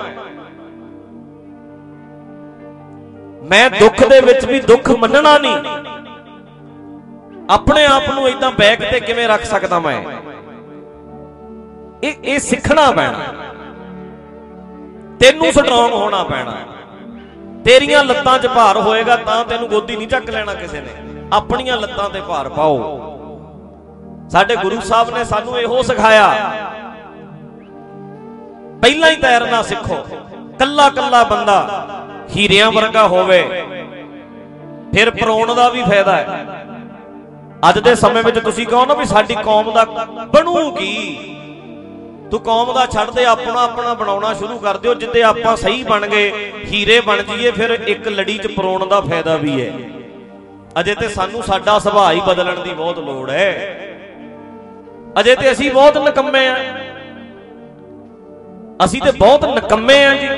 ਮੈਂ 3.50 3.68
ਦੁੱਖ 3.70 4.04
ਦੇ 4.08 4.20
ਵਿੱਚ 4.20 4.44
ਵੀ 4.44 4.60
ਦੁੱਖ 4.60 4.90
ਮੰਨਣਾ 4.90 5.36
ਨਹੀਂ। 5.38 5.56
ਆਪਣੇ 7.50 7.86
ਆਪ 7.86 8.02
ਨੂੰ 8.14 8.28
ਇਦਾਂ 8.28 8.50
ਬੈਕ 8.50 8.90
ਤੇ 8.90 9.00
ਕਿਵੇਂ 9.00 9.28
ਰੱਖ 9.28 9.44
ਸਕਦਾ 9.44 9.78
ਮੈਂ? 9.78 10.02
ਇਹ 12.02 12.14
ਇਹ 12.24 12.38
ਸਿੱਖਣਾ 12.38 12.90
ਪੈਣਾ। 12.90 13.18
ਤੈਨੂੰ 15.20 15.52
ਸਟਰੋਂਗ 15.52 15.92
ਹੋਣਾ 15.92 16.24
ਪੈਣਾ। 16.24 16.56
ਤੇਰੀਆਂ 17.64 18.04
ਲੱਤਾਂ 18.04 18.38
'ਚ 18.38 18.46
ਭਾਰ 18.46 18.76
ਹੋਏਗਾ 18.76 19.16
ਤਾਂ 19.16 19.44
ਤੈਨੂੰ 19.44 19.68
ਗੋਦੀ 19.68 19.96
ਨਹੀਂ 19.96 20.08
ਚੱਕ 20.08 20.30
ਲੈਣਾ 20.30 20.54
ਕਿਸੇ 20.54 20.80
ਨੇ। 20.80 20.88
ਆਪਣੀਆਂ 21.32 21.76
ਲੱਤਾਂ 21.76 22.10
ਤੇ 22.10 22.20
ਭਾਰ 22.20 22.48
ਪਾਓ। 22.48 22.78
ਸਾਡੇ 24.30 24.56
ਗੁਰੂ 24.56 24.80
ਸਾਹਿਬ 24.80 25.10
ਨੇ 25.10 25.24
ਸਾਨੂੰ 25.24 25.58
ਇਹੋ 25.58 25.82
ਸਿਖਾਇਆ। 25.82 26.28
ਪਹਿਲਾਂ 28.82 29.10
ਹੀ 29.10 29.16
ਤੈਰਨਾ 29.16 29.62
ਸਿੱਖੋ। 29.62 29.96
ਕੱਲਾ 30.58 30.90
ਕੱਲਾ 30.90 31.24
ਬੰਦਾ 31.24 31.86
ਹੀਰਿਆਂ 32.36 32.72
ਵਰਗਾ 32.72 33.08
ਹੋਵੇ। 33.08 33.64
ਫਿਰ 34.94 35.10
ਪਰੋਣ 35.10 35.54
ਦਾ 35.54 35.68
ਵੀ 35.68 35.82
ਫਾਇਦਾ 35.82 36.16
ਹੈ। 36.16 36.46
ਅੱਜ 37.68 37.78
ਦੇ 37.78 37.94
ਸਮੇਂ 37.94 38.22
ਵਿੱਚ 38.22 38.38
ਤੁਸੀਂ 38.38 38.66
ਕਹੋ 38.66 38.86
ਨਾ 38.86 38.94
ਵੀ 38.94 39.04
ਸਾਡੀ 39.04 39.34
ਕੌਮ 39.34 39.70
ਦਾ 39.72 39.84
ਬਣੂ 40.34 40.70
ਕੀ 40.70 41.16
ਤੂੰ 42.30 42.40
ਕੌਮ 42.40 42.72
ਦਾ 42.72 42.86
ਛੱਡ 42.86 43.10
ਦੇ, 43.10 43.24
ਆਪਣਾ 43.24 43.62
ਆਪਣਾ 43.62 43.94
ਬਣਾਉਣਾ 43.94 44.34
ਸ਼ੁਰੂ 44.34 44.58
ਕਰ 44.58 44.76
ਦਿਓ 44.76 44.94
ਜਿੱਦੇ 44.94 45.22
ਆਪਾਂ 45.22 45.56
ਸਹੀ 45.56 45.82
ਬਣ 45.82 46.06
ਗਏ, 46.06 46.52
ਹੀਰੇ 46.64 47.00
ਬਣ 47.00 47.22
ਜਾਈਏ, 47.22 47.50
ਫਿਰ 47.50 47.70
ਇੱਕ 47.70 48.08
ਲੜੀ 48.08 48.38
'ਚ 48.38 48.46
ਪਰੋਣ 48.46 48.86
ਦਾ 48.86 49.00
ਫਾਇਦਾ 49.00 49.36
ਵੀ 49.36 49.62
ਹੈ। 49.62 49.72
ਅਜੇ 50.80 50.94
ਤੇ 50.94 51.08
ਸਾਨੂੰ 51.08 51.42
ਸਾਡਾ 51.42 51.78
ਸੁਭਾਅ 51.78 52.12
ਹੀ 52.12 52.20
ਬਦਲਣ 52.26 52.60
ਦੀ 52.60 52.70
ਬਹੁਤ 52.70 52.98
ਲੋੜ 52.98 53.30
ਹੈ। 53.30 53.78
ਅਜੇ 55.20 55.36
ਤੇ 55.36 55.52
ਅਸੀਂ 55.52 55.70
ਬਹੁਤ 55.70 55.98
ਨਕੰਮੇ 55.98 56.46
ਆ। 56.46 56.56
ਅਸੀਂ 58.84 59.02
ਤੇ 59.02 59.10
ਬਹੁਤ 59.10 59.44
ਨਕੰਮੇ 59.44 60.04
ਆ 60.04 60.14
ਜੀ। 60.14 60.28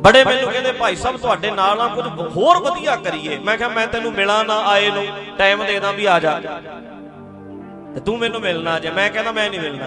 ਬੜੇ 0.00 0.24
ਮੈਨੂੰ 0.24 0.50
ਕਹਿੰਦੇ, 0.52 0.72
ਭਾਈ 0.72 0.96
ਸਾਹਿਬ, 0.96 1.16
ਤੁਹਾਡੇ 1.16 1.50
ਨਾਲ 1.50 1.78
ਨਾ 1.78 1.86
ਕੁਝ 1.86 2.06
ਹੋਰ 2.36 2.58
ਵਧੀਆ 2.58 2.96
ਕਰੀਏ। 2.96 3.38
ਮੈਂ 3.38 3.56
ਕਿਹਾ, 3.56 3.68
ਮੈਂ 3.68 3.86
ਤੈਨੂੰ 3.86 4.12
ਮਿਲਾਂ 4.12 4.44
ਨਾ 4.44 4.58
ਆਏ 4.58 4.90
ਨੂੰ, 4.90 5.06
ਟਾਈਮ 5.38 5.64
ਦੇ 5.64 5.80
ਦਾਂ 5.80 5.92
ਵੀ 5.92 6.04
ਆ 6.04 6.18
ਜਾ। 6.20 6.40
ਤੇ 7.94 8.00
ਤੂੰ 8.00 8.18
ਮੈਨੂੰ 8.18 8.40
ਮਿਲਣਾ 8.40 8.78
ਜੇ। 8.78 8.90
ਮੈਂ 8.90 9.10
ਕਹਿੰਦਾ, 9.10 9.32
ਮੈਂ 9.32 9.50
ਨਹੀਂ 9.50 9.60
ਮਿਲਣਾ। 9.60 9.86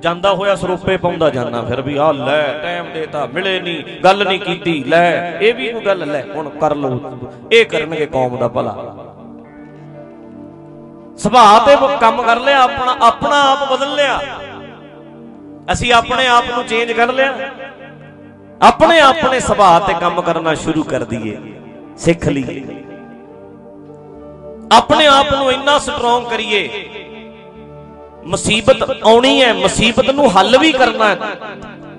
ਜਾਂਦਾ 0.00 0.32
ਹੋਇਆ 0.32 0.54
ਸਰੂਪੇ 0.54 0.96
ਪਾਉਂਦਾ 0.96 1.30
ਜਾਂਦਾ 1.30 1.62
ਫਿਰ 1.62 1.80
ਵੀ 1.80 1.96
ਆ 1.96 2.12
ਲੈ, 2.12 2.42
ਟਾਈਮ 2.62 2.92
ਦੇਤਾ 2.92 3.26
ਮਿਲੇ 3.26 3.60
ਨਹੀਂ, 3.60 3.82
ਗੱਲ 4.04 4.26
ਨਹੀਂ 4.26 4.40
ਕੀਤੀ, 4.40 4.84
ਲੈ, 4.84 5.38
ਇਹ 5.38 5.54
ਵੀ 5.54 5.72
ਕੋਈ 5.72 5.84
ਗੱਲ, 5.84 6.10
ਲੈ, 6.12 6.22
ਹੁਣ 6.34 6.48
ਕਰ 6.48 6.74
ਲਓ, 6.74 7.18
ਇਹ 7.52 7.66
ਕਰਨਗੇ 7.66 8.06
ਕੌਮ 8.06 8.36
ਦਾ 8.36 8.48
ਭਲਾ। 8.48 8.72
ਸੁਭਾਅ 11.18 11.66
ਤੇ 11.66 11.76
ਕੰਮ 12.00 12.22
ਕਰ 12.22 12.40
ਲਿਆ, 12.40 12.62
ਆਪਣਾ 12.62 12.96
ਆਪਣਾ 13.00 13.40
ਆਪ 13.52 13.72
ਬਦਲ 13.72 13.94
ਲਿਆ। 13.94 14.20
ਅਸੀਂ 15.72 15.92
ਆਪਣੇ 15.92 16.26
ਆਪ 16.26 16.44
ਨੂੰ 16.50 16.64
ਚੇਂਜ 16.64 16.92
ਕਰ 16.92 17.12
ਲਿਆ। 17.12 17.34
ਆਪਣੇ 18.62 19.00
ਆਪਣੇ 19.00 19.40
ਸੁਭਾਅ 19.40 19.80
ਤੇ 19.80 19.94
ਕੰਮ 20.00 20.22
ਕਰਨਾ 20.22 20.54
ਸ਼ੁਰੂ 20.54 20.82
ਕਰ 20.82 21.04
ਦਈਏ। 21.04 21.38
ਸਿੱਖ 21.98 22.28
ਲਈਏ 22.28 22.64
ਆਪਣੇ 24.72 25.06
ਆਪ 25.06 25.34
ਨੂੰ 25.34 25.52
ਇੰਨਾ 25.52 25.78
ਸਟਰੋਂਗ 25.78 26.24
ਕਰੀਏ। 26.24 26.88
ਮੁਸੀਬਤ 28.26 28.90
ਆਉਣੀ 29.04 29.42
ਹੈ 29.42 29.52
ਮੁਸੀਬਤ 29.54 30.10
ਨੂੰ 30.10 30.38
ਹੱਲ 30.38 30.58
ਵੀ 30.58 30.72
ਕਰਨਾ 30.72 31.08
ਹੈ। 31.08 31.16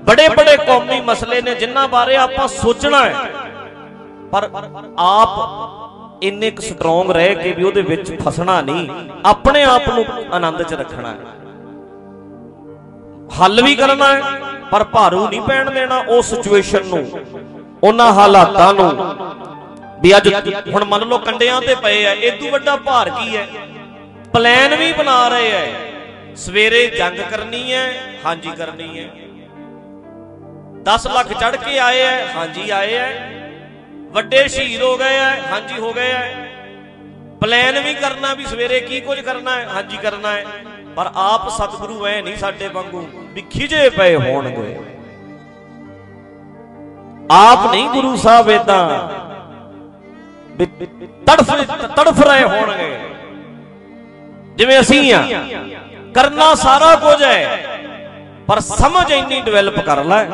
ਬੜੇ 0.05 0.29
ਬੜੇ 0.29 0.57
ਕੌਮੀ 0.57 1.01
ਮਸਲੇ 1.01 1.41
ਨੇ 1.41 1.55
ਜਿਨ੍ਹਾਂ 1.55 1.87
ਬਾਰੇ 1.87 2.15
ਆਪਾਂ 2.15 2.47
ਸੋਚਣਾ 2.47 3.05
ਹੈ। 3.05 3.13
ਪਰ 4.31 4.49
ਆਪ 4.97 6.23
ਇੰਨੇ 6.23 6.51
ਕੁ 6.51 6.61
ਸਟਰੋਂਗ 6.61 7.11
ਰਹਿ 7.11 7.35
ਕੇ 7.35 7.53
ਵੀ 7.53 7.63
ਉਹਦੇ 7.63 7.81
ਵਿੱਚ 7.81 8.21
ਫਸਣਾ 8.21 8.61
ਨਹੀਂ। 8.61 8.89
ਆਪਣੇ 9.25 9.63
ਆਪ 9.63 9.89
ਨੂੰ 9.89 10.05
ਆਨੰਦ 10.31 10.63
'ਚ 10.63 10.73
ਰੱਖਣਾ 10.73 11.09
ਹੈ। 11.09 11.17
ਹੱਲ 13.41 13.61
ਵੀ 13.61 13.75
ਕਰਨਾ 13.75 14.07
ਹੈ। 14.07 14.21
ਪਰ 14.71 14.83
ਭਾਰੂ 14.83 15.27
ਨਹੀਂ 15.27 15.41
ਪੈਣ 15.41 15.69
ਦੇਣਾ 15.71 15.97
ਉਹ 15.99 16.21
ਸਿਚੁਏਸ਼ਨ 16.21 16.85
ਨੂੰ, 16.85 17.05
ਉਹਨਾਂ 17.83 18.11
ਹਾਲਾਤਾਂ 18.13 18.73
ਨੂੰ। 18.73 18.91
ਵੀ 20.01 20.15
ਅੱਜ 20.17 20.27
ਹੁਣ 20.67 20.83
ਮੰਨ 20.85 21.07
ਲਓ 21.07 21.17
ਕੰਡਿਆਂ 21.17 21.61
ਤੇ 21.61 21.75
ਪਏ 21.75 22.05
ਆ 22.05 22.11
ਇਦੋਂ 22.23 22.51
ਵੱਡਾ 22.51 22.75
ਭਾਰ 22.85 23.09
ਕੀ 23.09 23.35
ਹੈ? 23.37 23.47
ਪਲਾਨ 24.33 24.75
ਵੀ 24.75 24.91
ਬਣਾ 24.93 25.27
ਰਹੇ 25.27 25.51
ਐ 25.51 25.65
ਸਵੇਰੇ 26.37 26.85
ਜੰਗ 26.87 27.19
ਕਰਨੀ 27.31 27.71
ਹੈ, 27.73 27.85
ਹਾਂਜੀ 28.25 28.51
ਕਰਨੀ 28.57 28.99
ਹੈ। 28.99 29.07
10 30.85 31.07
ਲੱਖ 31.07 31.31
ਚੜ 31.33 31.55
ਕੇ 31.55 31.79
ਆਏ 31.79 32.01
ਐ 32.01 32.25
ਹਾਂਜੀ 32.35 32.69
ਆਏ 32.69 32.93
ਐ 32.95 33.09
ਵੱਡੇ 34.11 34.47
ਸ਼ਹੀਦ 34.47 34.81
ਹੋ 34.81 34.95
ਗਏ 34.97 35.17
ਐ 35.17 35.31
ਹਾਂਜੀ 35.51 35.79
ਹੋ 35.79 35.93
ਗਏ 35.93 36.11
ਐ 36.11 36.45
ਪਲਾਨ 37.41 37.79
ਵੀ 37.79 37.93
ਕਰਨਾ 37.93 38.33
ਵੀ 38.33 38.45
ਸਵੇਰੇ 38.45 38.79
ਕੀ 38.79 38.99
ਕੁਝ 38.99 39.19
ਕਰਨਾ 39.19 39.55
ਹੈ, 39.55 39.65
ਹਾਂਜੀ 39.65 39.97
ਕਰਨਾ 39.97 40.31
ਹੈ। 40.31 40.45
ਪਰ 40.97 41.09
ਆਪ 41.15 41.47
ਸਤਿਗੁਰੂ 41.49 42.05
ਐ 42.07 42.21
ਨਹੀਂ 42.21 42.35
ਸਾਡੇ 42.37 42.67
ਵਾਂਗੂ 42.67 43.07
ਵੀ 43.33 43.41
ਖਿਜੇ 43.49 43.89
ਪਏ 43.89 44.15
ਹੋਣਗੇ। 44.15 44.77
ਆਪ 47.31 47.65
ਨਹੀਂ 47.71 47.89
ਗੁਰੂ 47.89 48.15
ਸਾਹਿਬ 48.15 48.49
ਇਦਾਂ 48.49 48.79
ਤੜਫ 51.27 51.51
ਤੜਫ 51.97 52.21
ਰਹੇ 52.21 52.43
ਹੋਣਗੇ। 52.43 52.89
ਜਿਵੇਂ 54.57 54.79
ਅਸੀਂ 54.79 55.13
ਆ, 55.13 55.21
ਕਰਨਾ 56.15 56.53
ਸਾਰਾ 56.55 56.95
ਕੁਝ 56.95 57.21
ਹੈ 57.23 57.41
ਪਰ 58.47 58.59
ਸਮਝ 58.59 59.11
ਇੰਨੀ 59.11 59.41
ਡਿਵੈਲਪ 59.41 59.79
ਕਰ 59.85 60.03
ਲੈ, 60.05 60.25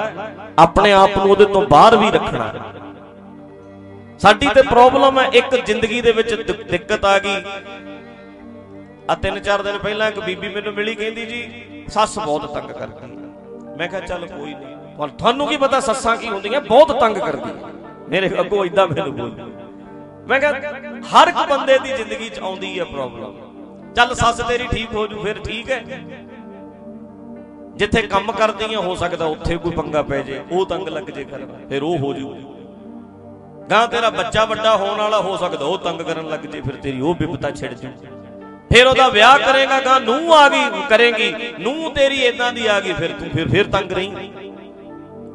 ਆਪਣੇ 0.60 0.91
ਆਪ 0.93 1.17
ਨੂੰ 1.17 1.29
ਉਹਦੇ 1.29 1.46
ਤੋਂ 1.46 1.62
ਬਾਹਰ 1.67 1.98
ਵੀ 1.98 2.12
ਰੱਖਣਾ। 2.12 2.53
ਸਾਡੀ 4.22 4.48
ਤੇ 4.55 4.62
ਪ੍ਰੋਬਲਮ 4.63 5.20
ਹੈ 5.20 5.25
ਇੱਕ 5.34 5.55
ਜ਼ਿੰਦਗੀ 5.65 6.01
ਦੇ 6.01 6.12
ਵਿੱਚ 6.12 6.34
ਦਿੱਕਤ 6.72 7.05
ਆ 7.05 7.17
ਗਈ। 7.20 7.43
ਆ 9.10 9.15
ਤਿੰਨ 9.15 9.39
ਚਾਰ 9.39 9.62
ਦਿਨ 9.62 9.77
ਪਹਿਲਾਂ 9.77 10.07
ਇੱਕ 10.07 10.19
ਬੀਬੀ 10.19 10.50
ਮੈਨੂੰ 10.50 10.74
ਮਿਲੀ, 10.74 10.95
ਕਹਿੰਦੀ 10.95 11.25
ਜੀ, 11.25 11.86
ਸੱਸ 11.89 12.17
ਬਹੁਤ 12.19 12.53
ਤੰਗ 12.53 12.72
ਕਰਦੀ 12.72 13.07
ਮੈਂ 13.77 13.88
ਕਿਹਾ, 13.88 14.01
ਚੱਲ 14.01 14.25
ਕੋਈ 14.27 14.53
ਨਹੀਂ। 14.53 14.75
ਪਰ 14.98 15.10
ਤੁਹਾਨੂੰ 15.10 15.48
ਕੀ 15.48 15.57
ਪਤਾ 15.57 15.79
ਸੱਸਾਂ 15.79 16.15
ਕੀ 16.17 16.29
ਹੁੰਦੀਆਂ? 16.29 16.62
ਬਹੁਤ 16.62 17.00
ਤੰਗ 17.00 17.17
ਕਰਦੀ 17.17 17.51
ਮੇਰੇ 18.10 18.29
ਅੱਗੋਂ 18.39 18.65
ਇਦਾਂ 18.65 18.88
ਮੈਨੂੰ 18.88 19.15
ਬੋਲੀ। 19.15 19.51
ਮੈਂ 20.27 20.39
ਕਿਹਾ, 20.39 20.51
ਹਰ 21.13 21.27
ਇੱਕ 21.27 21.50
ਬੰਦੇ 21.50 21.77
ਦੀ 21.79 21.93
ਜ਼ਿੰਦਗੀ 21.93 22.29
'ਚ 22.29 22.39
ਆਉਂਦੀ 22.39 22.79
ਹੈ 22.79 22.83
ਪ੍ਰੋਬਲਮ 22.83 23.93
ਚੱਲ 23.95 24.13
ਸੱਸ 24.15 24.41
ਤੇਰੀ 24.41 24.67
ਠੀਕ 24.67 24.93
ਹੋ 24.93 25.07
ਜੂ, 25.07 25.24
ਫਿਰ 25.24 25.39
ਠੀਕ 25.39 25.72
ਹੈ। 25.72 25.83
ਜਿੱਥੇ 27.75 28.01
ਕੰਮ 28.01 28.31
ਕਰਦੀਆਂ, 28.31 28.79
ਹੋ 28.79 28.95
ਸਕਦਾ 28.95 29.25
ਉੱਥੇ 29.25 29.57
ਕੋਈ 29.57 29.72
ਪੰਗਾ 29.72 30.01
ਪੈ 30.03 30.22
ਜੇ, 30.22 30.41
ਉਹ 30.51 30.65
ਤੰਗ 30.65 30.88
ਲੱਗ 30.88 31.10
ਜੇ 31.10 31.24
ਕਰ 31.24 31.45
ਫਿਰ 31.69 31.83
ਉਹ 31.83 31.98
ਹੋ 31.98 32.13
ਜੂ। 32.13 32.33
ਗਾਂ 33.72 33.88
ਤੇਰਾ 33.88 34.10
ਬੱਚਾ 34.10 34.45
ਵੱਡਾ 34.45 34.75
ਹੋਣ 34.77 34.98
ਵਾਲਾ 34.98 35.22
ਹੋ 35.22 35.38
ਸਕਦਾ, 35.38 35.65
ਉਹ 35.65 35.77
ਤੰਗ 35.77 36.01
ਕਰਨ 36.01 36.29
ਲੱਗ 36.29 36.39
ਜੇ, 36.39 36.62
ਫਿਰ 36.62 36.75
ਤੇਰੀ 36.75 37.01
ਉਹ 37.01 37.15
ਬਿਪਤਾ 37.15 37.51
ਛਿੜ 37.51 37.74
ਜੂ। 37.74 37.89
ਫਿਰ 38.73 38.87
ਉਹਦਾ 38.87 39.07
ਵਿਆਹ 39.09 39.39
ਕਰੇਗਾ 39.39 39.79
ਗਾਂ 39.79 39.99
ਨੂੰ 40.01 40.35
ਆ 40.35 40.47
ਗਈ 40.49 40.63
ਕਰੇਗੀ। 40.89 41.33
ਨੂੰ 41.59 41.91
ਤੇਰੀ 41.93 42.21
ਇਦਾਂ 42.25 42.53
ਦੀ 42.53 42.65
ਆ 42.67 42.79
ਗਈ 42.79 42.93
ਫਿਰ 42.93 43.11
ਤੂੰ 43.11 43.29
ਫਿਰ 43.29 43.49
ਫਿਰ 43.49 43.67
ਤੰਗ 43.67 43.91
ਰਹੀ। 43.91 44.11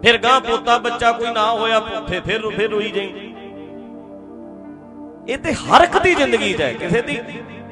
ਫਿਰ 0.02 0.18
ਗਾਂ 0.18 0.40
ਪੋਤਾ 0.40 0.78
ਬੱਚਾ 0.78 1.12
ਕੋਈ 1.12 1.30
ਨਾ 1.30 1.50
ਹੋਇਆ 1.52 1.80
ਫਿਰ 1.80 2.20
ਫਿਰ 2.20 2.48
ਫਿਰ 2.56 2.70
ਰੋਈ 2.70 2.90
ਜਾਈ। 2.90 3.12
ਇਹ 5.28 5.38
ਤੇ 5.38 5.52
ਹਰ 5.52 5.84
ਇੱਕ 5.84 5.98
ਦੀ 5.98 6.14
ਜ਼ਿੰਦਗੀ 6.14 6.52
'ਚ 6.52 6.60
ਹੈ। 6.60 6.72
ਕਿਸੇ 6.72 7.02
ਦੀ 7.02 7.18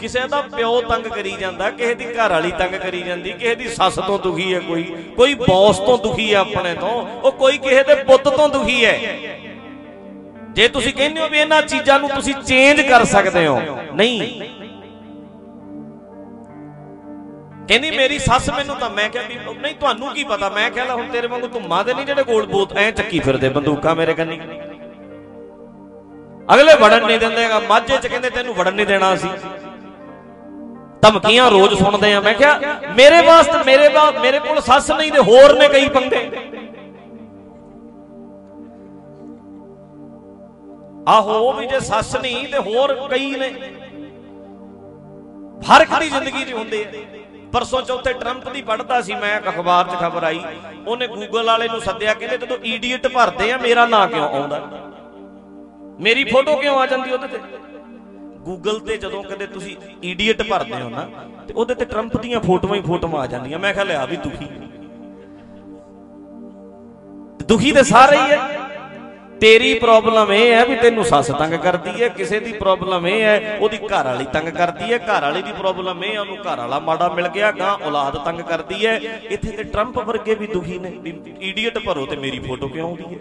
ਕਿਸੇ 0.00 0.20
ਦਾ 0.28 0.40
ਪਿਓ 0.56 0.80
ਤੰਗ 0.80 1.04
ਕਰੀ 1.04 1.30
ਜਾਂਦਾ 1.30 1.70
ਕਿਸੇ 1.70 1.94
ਦੀ 1.94 2.04
ਘਰ 2.04 2.30
ਵਾਲੀ 2.30 2.50
ਤੰਗ 2.50 2.74
ਕਰੀ 2.74 3.02
ਜਾਂਦੀ 3.02 3.32
ਕਿਸੇ 3.32 3.54
ਦੀ 3.54 3.68
ਸੱਸ 3.68 3.94
ਤੋਂ 3.94 4.18
ਦੁਖੀ 4.18 4.54
ਹੈ 4.54 4.58
ਕੋਈ। 4.60 4.82
ਕੋਈ 5.16 5.34
ਬੌਸ 5.34 5.78
ਤੋਂ 5.78 5.98
ਦੁਖੀ 5.98 6.34
ਹੈ 6.34 6.38
ਆਪਣੇ 6.38 6.74
ਤੋਂ। 6.74 6.90
ਉਹ 7.20 7.32
ਕੋਈ 7.32 7.58
ਕਿਸੇ 7.58 7.82
ਦੇ 7.82 7.94
ਪੁੱਤ 7.94 8.28
ਤੋਂ 8.28 8.48
ਦੁਖੀ 8.48 8.84
ਹੈ। 8.84 8.98
ਜੇ 10.50 10.68
ਤੁਸੀਂ 10.68 10.92
ਕਹਿੰਦੇ 10.92 11.20
ਹੋ 11.20 11.28
ਵੀ 11.28 11.38
ਇਹਨਾਂ 11.38 11.62
ਚੀਜ਼ਾਂ 11.62 12.00
ਨੂੰ 12.00 12.08
ਤੁਸੀਂ 12.08 12.34
ਚੇਂਜ 12.34 12.80
ਕਰ 12.80 13.04
ਸਕਦੇ 13.04 13.46
ਹੋ। 13.46 13.60
ਨਹੀਂ। 13.94 14.40
ਕਹਿੰਦੀ 17.68 17.90
ਮੇਰੀ 17.90 18.18
ਸੱਸ 18.18 18.48
ਮੈਨੂੰ 18.50 18.76
ਤਾਂ 18.76 18.88
ਮੈਂ 18.90 19.08
ਕਿਹਾ 19.08 19.22
ਵੀ 19.28 19.34
ਨਹੀਂ 19.60 19.74
ਤੁਹਾਨੂੰ 19.74 20.12
ਕੀ 20.14 20.24
ਪਤਾ? 20.24 20.48
ਮੈਂ 20.48 20.70
ਕਿਹਾ 20.70 20.84
ਲੈ 20.84 20.94
ਹੁਣ 20.94 21.06
ਤੇਰੇ 21.12 21.26
ਵਾਂਗੂ 21.26 21.46
ਧੁੰਮਾਂ 21.46 21.84
ਦੇ 21.84 21.94
ਨਹੀਂ, 21.94 22.06
ਜਿਹੜੇ 22.06 22.24
ਗੋਲ 22.24 22.46
ਬੋਤ 22.46 22.76
ਐ 22.76 22.90
ਚੱਕੀ 22.90 23.18
ਫਿਰਦੇ 23.20 23.48
ਬੰਦੂਕਾਂ 23.48 23.94
ਮੇਰੇ 23.96 24.14
ਕੰਨੀ। 24.14 24.40
ਅਗਲੇ 26.54 26.74
ਵੜਨ 26.74 27.06
ਨਹੀਂ 27.06 27.18
ਦਿੰਦੇਗਾ 27.18 27.58
ਮਾਝੇ 27.60 27.96
ਚ 27.96 28.06
ਕਹਿੰਦੇ 28.06 28.30
ਤੈਨੂੰ 28.30 28.54
ਵੜਨ 28.54 28.74
ਨਹੀਂ 28.74 28.86
ਦੇਣਾ 28.86 29.12
ਅਸੀਂ। 29.14 29.30
ਧਮਕੀਆਂ 31.02 31.50
ਰੋਜ਼ 31.50 31.74
ਸੁਣਦੇ 31.74 32.12
ਆ। 32.14 32.20
ਮੈਂ 32.20 32.34
ਕਿਹਾ, 32.34 32.58
ਮੇਰੇ 32.96 33.20
ਵਾਸਤੇ 33.26 33.62
ਮੇਰੇ 33.66 33.88
ਬਾਪ 33.88 34.18
ਮੇਰੇ 34.18 34.38
ਕੋਲ 34.38 34.60
ਸੱਸ 34.60 34.90
ਨਹੀਂ 34.90 35.12
ਤੇ 35.12 35.18
ਹੋਰ 35.20 35.54
ਨੇ 35.54 35.68
ਕਈ 35.68 35.88
ਪੰਗੇ। 35.88 36.28
ਆਹੋ, 41.08 41.38
ਉਹ 41.40 41.52
ਵੀ 41.52 41.66
ਜੇ 41.66 41.80
ਸੱਸ 41.80 42.16
ਨਹੀਂ 42.16 42.46
ਤੇ 42.48 42.58
ਹੋਰ 42.58 42.94
ਕਈ 43.10 43.30
ਨੇ। 43.36 43.50
ਹਰ 45.68 45.80
ਇੱਕ 45.80 45.98
ਦੀ 46.00 46.08
ਜ਼ਿੰਦਗੀ 46.10 46.44
'ਚ 46.44 46.52
ਹੁੰਦੇ 46.52 46.84
ਆ। 46.84 47.25
ਪਰਸੋਂ 47.52 47.82
ਚੌਥੇ 47.82 48.12
ਟਰੰਪ 48.12 48.48
ਦੀ 48.48 48.62
ਪੜਦਾ 48.62 49.00
ਸੀ, 49.02 49.14
ਮੈਂ 49.14 49.36
ਇੱਕ 49.36 49.48
ਅਖਬਾਰ 49.48 49.84
'ਚ 49.84 50.00
ਖਬਰ 50.00 50.22
ਆਈ। 50.22 50.40
ਉਹਨੇ 50.86 51.06
ਗੂਗਲ 51.06 51.46
ਵਾਲੇ 51.46 51.68
ਨੂੰ 51.68 51.80
ਸੱਦਿਆ, 51.80 52.14
ਕਹਿੰਦੇ 52.14 52.38
ਜਦੋਂ 52.38 52.56
ਈਡੀਅਟ 52.64 53.06
ਭਰਦੇ 53.06 53.52
ਆ, 53.52 53.56
ਮੇਰਾ 53.56 53.86
ਨਾਂ 53.86 54.08
ਕਿਉਂ 54.08 54.28
ਆਉਂਦਾ? 54.28 54.60
ਮੇਰੀ 56.00 56.24
ਫੋਟੋ 56.24 56.56
ਕਿਉਂ 56.56 56.78
ਆ 56.78 56.86
ਜਾਂਦੀ 56.86 57.10
ਉਹਦੇ 57.10 57.28
ਤੇ? 57.28 57.38
ਗੂਗਲ 58.38 58.78
ਤੇ 58.78 58.96
ਜਦੋਂ 58.96 59.24
ਕਦੇ 59.24 59.46
ਤੁਸੀਂ 59.46 59.76
ਈਡੀਅਟ 60.04 60.42
ਭਰਦੇ 60.42 60.82
ਹੋ 60.82 60.88
ਨਾ, 60.88 61.08
ਤੇ 61.48 61.54
ਉਹਦੇ 61.54 61.74
ਤੇ 61.74 61.84
ਟਰੰਪ 61.84 62.16
ਦੀਆਂ 62.16 62.40
ਫੋਟੋਆਂ 62.40 62.74
ਹੀ 62.74 62.80
ਫੋਟੋਆਂ 62.80 63.22
ਆ 63.22 63.26
ਜਾਂਦੀਆਂ। 63.26 63.58
ਮੈਂ 63.58 63.72
ਕਿਹਾ, 63.74 63.84
ਲਿਆ 63.84 64.04
ਵੀ 64.04 64.16
ਦੁਖੀ। 64.16 64.46
ਦੁਖੀ 67.44 67.72
ਤੇ 67.72 67.82
ਸਾਰੇ 67.82 68.16
ਹੀ 68.16 68.30
ਹੈ 68.30 68.65
ਤੇਰੀ 69.40 69.72
ਪ੍ਰੋਬਲਮ 69.78 70.32
ਇਹ 70.32 70.52
ਹੈ 70.52 70.64
ਵੀ 70.64 70.74
ਤੈਨੂੰ 70.76 71.04
ਸੱਸ 71.04 71.26
ਤੰਗ 71.28 71.54
ਕਰਦੀ 71.54 72.02
ਹੈ, 72.02 72.08
ਕਿਸੇ 72.08 72.38
ਦੀ 72.40 72.52
ਪ੍ਰੋਬਲਮ 72.52 73.06
ਇਹ 73.06 73.22
ਹੈ, 73.22 73.58
ਉਹਦੀ 73.60 73.78
ਘਰ 73.78 74.04
ਵਾਲੀ 74.04 74.24
ਤੰਗ 74.32 74.48
ਕਰਦੀ 74.48 74.92
ਹੈ 74.92 74.98
ਘਰ 74.98 75.22
ਵਾਲੀ 75.22 75.42
ਦੀ 75.42 75.52
ਪ੍ਰੋਬਲਮ 75.52 76.04
ਇਹ 76.04 76.14
ਹੈ, 76.14 76.20
ਉਹਨੂੰ 76.20 76.36
ਘਰ 76.36 76.58
ਵਾਲਾ 76.58 76.78
ਮਾੜਾ 76.80 77.08
ਮਿਲ 77.08 77.28
ਗਿਆ, 77.28 77.50
ਗਾਂ 77.52 77.76
ਔਲਾਦ 77.86 78.16
ਤੰਗ 78.24 78.40
ਕਰਦੀ 78.40 78.86
ਹੈ। 78.86 78.94
ਇੱਥੇ 79.30 79.50
ਤੇ 79.50 79.64
ਟਰੰਪ 79.64 79.98
ਵਰਗੇ 79.98 80.34
ਵੀ 80.34 80.46
ਦੁਖੀ 80.46 80.78
ਨੇ, 80.78 80.90
ਵੀ 81.02 81.14
ਈਡੀਅਟ 81.40 81.78
ਭਰੋ 81.78 82.06
ਤੇ 82.06 82.16
ਮੇਰੀ 82.16 82.38
ਫੋਟੋ 82.38 82.68
ਕਿਉਂ 82.68 82.88
ਆਉਂਦੀ 82.88 83.14
ਹੈ? 83.14 83.20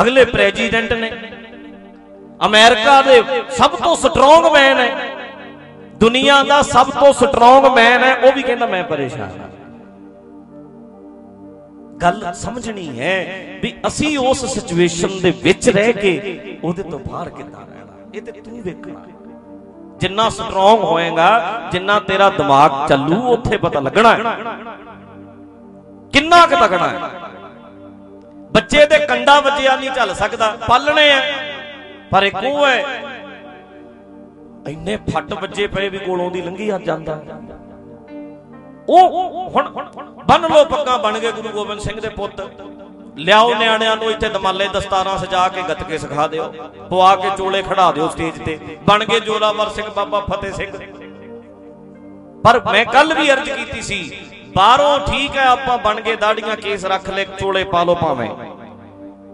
ਅਗਲੇ 0.00 0.24
ਪ੍ਰੈਜ਼ੀਡੈਂਟ 0.24 0.92
ਨੇ, 0.92 1.10
ਅਮਰੀਕਾ 2.46 3.00
ਦੇ 3.02 3.22
ਸਭ 3.50 3.76
ਤੋਂ 3.76 3.94
ਸਟਰੋਂਗ 3.96 4.52
ਮੈਨ 4.52 4.78
ਹੈ। 4.78 4.90
ਦੁਨੀਆ 5.98 6.42
ਦਾ 6.42 6.62
ਸਭ 6.64 6.90
ਤੋਂ 6.90 7.12
ਸਟਰੋਂਗ 7.14 7.64
ਮੈਨ 7.76 8.04
ਹੈ, 8.04 8.14
ਉਹ 8.16 8.32
ਵੀ 8.32 8.42
ਕਹਿੰਦਾ 8.42 8.66
ਮੈਂ 8.66 8.82
ਪਰੇਸ਼ਾਨ 8.84 9.38
ਹਾਂ। 9.40 9.45
ਗੱਲ 12.02 12.32
ਸਮਝਣੀ 12.34 13.00
ਹੈ 13.00 13.18
ਵੀ 13.62 13.72
ਅਸੀਂ 13.86 14.18
ਉਸ 14.18 14.44
ਸਿਚੁਏਸ਼ਨ 14.46 15.20
ਦੇ 15.22 15.30
ਵਿੱਚ 15.42 15.68
ਰਹਿ 15.68 15.92
ਕੇ 15.92 16.12
ਉਹਦੇ 16.64 16.82
ਤੋਂ 16.82 16.98
ਬਾਹਰ 16.98 17.28
ਕਿੱਦਾਂ 17.28 17.60
ਰਹਿਣਾ? 17.60 17.92
ਇਹ 18.14 18.22
ਤੇ 18.22 18.32
ਤੂੰ 18.32 18.62
ਵੇਖਣਾ। 18.62 19.04
ਜਿੰਨਾ 19.96 20.28
ਸਟਰੋਂਗ 20.28 20.80
ਹੋਏਗਾ, 20.80 21.28
ਜਿੰਨਾ 21.72 21.98
ਤੇਰਾ 22.00 22.30
ਦਿਮਾਗ 22.30 22.88
ਚੱਲੂ, 22.88 23.20
ਉੱਥੇ 23.22 23.56
ਪਤਾ 23.56 23.80
ਲੱਗਣਾ 23.80 24.12
ਹੈ। 24.14 24.22
ਕਿੰਨਾ 26.12 26.46
ਕੁ 26.46 26.56
ਤਗੜਾ 26.56 26.88
ਹੈ। 26.88 26.98
ਬੱਚੇ 28.52 28.86
ਦੇ 28.86 28.98
ਕੰਡਾ 29.06 29.40
ਵੱਜਿਆ 29.40 29.76
ਨਹੀਂ 29.76 29.90
ਚੱਲ 29.90 30.14
ਸਕਦਾ। 30.14 30.56
ਪਾਲਣੇ 30.68 31.10
ਆ। 31.12 31.20
ਪਰ 32.10 32.22
ਇੱਕ 32.22 32.36
ਉਹ 32.44 32.66
ਹੈ, 32.66 33.02
ਇੰਨੇ 34.68 34.96
ਫੱਟ 34.96 35.32
ਵੱਜੇ 35.32 35.66
ਪਏ 35.66 35.88
ਵੀ 35.88 35.98
ਕੋਲੋਂ 35.98 36.30
ਦੀ 36.30 36.42
ਲੰਘੀ 36.42 36.68
ਆ 36.68 36.78
ਜਾਂਦਾ 36.78 37.22
ਉਹ 38.88 39.50
ਹੁਣ 39.54 39.68
ਬੰਨ 40.28 40.46
ਲੋ 40.48 40.64
ਪੱਗਾਂ 40.66 40.98
ਬਣ 40.98 41.18
ਗਏ 41.18 41.32
ਗੁਰੂ 41.32 41.48
ਗੋਬਿੰਦ 41.48 41.80
ਸਿੰਘ 41.80 42.00
ਦੇ 42.00 42.08
ਪੁੱਤ। 42.10 42.40
ਲਿਆਓ 43.18 43.54
ਨਿਆਣਿਆਂ 43.54 43.96
ਨੂੰ 43.96 44.10
ਇੱਥੇ 44.10 44.28
ਦਮਾਲੇ 44.28 44.68
ਦਸਤਾਰਾਂ 44.74 45.16
ਸਜਾ 45.18 45.46
ਕੇ 45.48 45.62
ਗੱਤਕੇ 45.68 45.98
ਸਿਖਾ 45.98 46.26
ਦਿਓ। 46.28 46.44
ਪਵਾ 46.90 47.14
ਕੇ 47.16 47.30
ਚੋਲੇ 47.38 47.62
ਖੜਾ 47.62 47.90
ਦਿਓ 47.92 48.08
ਸਟੇਜ 48.08 48.38
ਤੇ। 48.44 48.58
ਬਣ 48.88 49.04
ਗਏ 49.04 49.20
ਜੋਰਾਵਰ 49.20 49.68
ਸਿੰਘ, 49.70 49.86
ਬਾਬਾ 49.96 50.20
ਫਤਿਹ 50.22 50.52
ਸਿੰਘ। 50.52 50.72
ਪਰ 52.44 52.60
ਮੈਂ 52.72 52.84
ਕੱਲ 52.86 53.14
ਵੀ 53.14 53.30
ਅਰਜ਼ 53.32 53.50
ਕੀਤੀ 53.50 53.82
ਸੀ, 53.82 54.12
ਬਾਹਰੋਂ 54.56 54.98
ਠੀਕ 55.06 55.36
ਹੈ 55.36 55.46
ਆਪਾਂ 55.46 55.78
ਬਣ 55.78 56.00
ਗਏ, 56.00 56.16
ਦਾੜੀਆਂ 56.16 56.56
ਕੇਸ 56.56 56.84
ਰੱਖ 56.84 57.08
ਲੈ, 57.10 57.24
ਚੋਲੇ 57.38 57.64
ਪਾ 57.64 57.82
ਲੋ 57.84 57.94
ਭਾਵੇਂ। 57.94 58.30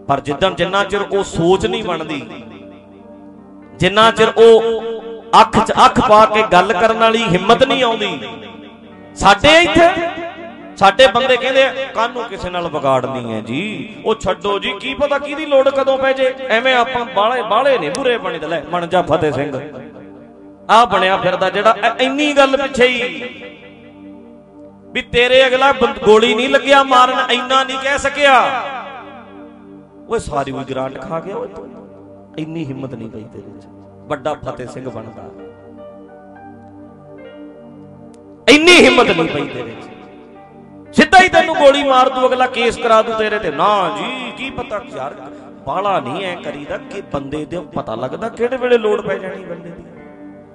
ਪਰ 0.09 0.21
ਜਿੱਦਾਂ 0.21 0.51
ਜਿੰਨਾ 0.53 0.85
ਚਿਰ 0.85 1.03
ਉਹ 1.03 1.25
ਸੋਚ 1.27 1.67
ਨਹੀਂ 1.67 1.85
ਬਣਦੀ, 1.85 2.21
ਜਿੰਨਾ 3.75 4.11
ਚਿਰ 4.11 4.33
ਉਹ 4.37 4.63
ਅੱਖ 5.41 5.59
'ਚ 5.59 5.73
ਅੱਖ 5.85 6.01
ਪਾ 6.09 6.25
ਕੇ 6.27 6.43
ਗੱਲ 6.53 6.73
ਕਰਨ 6.73 6.99
ਵਾਲੀ 6.99 7.23
ਹਿੰਮਤ 7.25 7.63
ਨਹੀਂ 7.63 7.83
ਆਉਂਦੀ 7.85 8.19
ਸਾਡੇ 9.17 9.49
ਇੱਥੇ? 9.63 9.89
ਸਾਡੇ 10.77 11.07
ਬੰਦੇ 11.07 11.37
ਕਹਿੰਦੇ 11.37 11.89
ਕਾਨੂੰ 11.95 12.25
ਕਿਸੇ 12.25 12.51
ਨਾਲ 12.51 12.69
ਵਿਗਾੜਨੀ 12.69 13.33
ਹੈ 13.33 13.41
ਜੀ। 13.41 13.63
ਉਹ 14.05 14.15
ਛੱਡੋ 14.15 14.59
ਜੀ, 14.59 14.73
ਕੀ 14.81 14.95
ਪਤਾ 14.95 15.19
ਕਿਹਦੀ 15.19 15.47
ਲੋੜ 15.47 15.69
ਕਦੋਂ 15.69 15.99
ਪੈ 15.99 16.13
ਜੇ? 16.13 16.35
ਐਵੇਂ 16.49 16.75
ਆਪਾਂ 16.75 17.05
ਬਾਲੇ 17.05 17.43
ਬਾਲੇ 17.43 17.79
ਨੇ 17.79 17.91
ਬੁਰੇ 17.91 18.17
ਬਣੀ 18.19 18.39
ਲੈ, 18.39 18.61
ਬਣ 18.61 18.87
ਜਾ 18.87 19.03
ਫਤਿਹ 19.03 19.33
ਸਿੰਘ। 19.33 19.61
ਆ 20.71 20.85
ਬਣਿਆ 20.85 21.17
ਫਿਰਦਾ 21.17 21.51
ਜਿਹੜਾ 21.51 21.77
ਇੰਨੀ 22.01 22.33
ਗੱਲ 22.33 22.57
ਪਿੱਛੇ 22.57 22.87
ਹੀ। 22.87 23.23
ਵੀ 24.93 25.03
ਤੇਰੇ 25.03 25.47
ਅਗਲਾ 25.47 25.73
ਗੋਲੀ 26.05 26.35
ਨਹੀਂ 26.35 26.49
ਲੱਗਿਆ 26.49 26.83
ਮਾਰਨ, 26.83 27.31
ਇੰਨਾ 27.31 27.63
ਨਹੀਂ 27.65 27.79
ਕਹਿ 27.79 27.99
ਸਕਿਆ। 27.99 28.63
ਓਏ, 30.09 30.19
ਸਾਰੀ 30.19 30.51
ਉਹ 30.51 30.65
ਗ੍ਰਾਂਟ 30.71 31.01
ਖਾ 31.01 31.21
ਗਿਆ 31.21 31.37
ਓਏ 31.37 31.49
ਤੂੰ। 31.49 32.35
ਇੰਨੀ 32.39 32.65
ਹਿੰਮਤ 32.65 32.95
ਨਹੀਂ 32.95 33.11
ਪਈ 33.11 33.25
ਤੇਰੇ 33.33 33.61
'ਚ। 33.61 33.65
ਵੱਡਾ 34.09 34.35
ਫਤਿਹ 34.35 34.67
ਸਿੰਘ 34.67 34.91
ਬਣਦਾ। 34.91 35.29
ਇੰਨੀ 38.73 38.85
ਹਿੰਮਤ 38.85 39.11
ਨਹੀਂ 39.11 39.29
ਪਈ 39.29 39.49
ਤੇਰੇ 39.49 39.71
'ਚ। 39.71 40.97
ਸਿੱਧਾ 40.97 41.19
ਹੀ 41.19 41.29
ਤੈਨੂੰ 41.29 41.55
ਗੋਲੀ 41.57 41.83
ਮਾਰ 41.85 42.09
ਦੂ, 42.09 42.27
ਅਗਲਾ 42.27 42.47
ਕੇਸ 42.47 42.77
ਕਰਾ 42.77 43.03
ਦੂ 43.03 43.13
ਤੇਰੇ 43.19 43.39
ਤੇ। 43.39 43.51
ਨਾ 43.51 43.97
ਜੀ, 43.99 44.33
ਕੀ 44.37 44.51
ਪਤਾ 44.51 44.81
ਯਾਰ 44.97 45.15
ਬਾਲਾ 45.67 45.99
ਨਹੀਂ 46.01 46.25
ਐ 46.25 46.35
ਕਰੀਦਾ 46.35 46.77
ਕਿ 46.91 47.01
ਬੰਦੇ 47.13 47.45
ਦੇ 47.45 47.61
ਪਤਾ 47.75 47.95
ਲੱਗਦਾ 47.95 48.29
ਕਿਹੜੇ 48.29 48.57
ਵੇਲੇ 48.57 48.79
ਲੋੜ 48.79 49.01
ਪੈ 49.01 49.19
ਜਾਣੀ 49.19 49.45
ਬੰਦੇ 49.45 49.71
ਦੀ। 49.71 49.83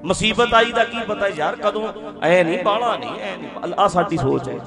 ਮੁਸੀਬਤ 0.05 0.53
ਆਈ 0.53 0.71
ਦਾ 0.71 0.83
ਕੀ 0.83 0.97
ਪਤਾ 1.07 1.27
ਯਾਰ, 1.27 1.55
ਕਦੋਂ 1.55 1.87
ਐ 2.23 2.43
ਨਹੀਂ 2.43 2.63
ਬਾਲਾ 2.63 2.95
ਨਹੀਂ, 2.97 3.19
ਐ 3.21 3.35
ਨਹੀਂ। 3.37 3.73
ਆ 3.79 3.87
ਸਾਡੀ 3.87 4.17
ਸੋਚ 4.17 4.49
ਹੈ। 4.49 4.59